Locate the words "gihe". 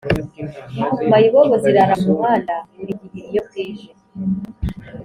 3.01-3.21